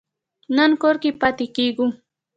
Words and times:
نن 0.55 0.71
کور 0.81 0.95
کې 1.03 1.09
پاتې 1.21 1.45
کیږو 1.55 1.87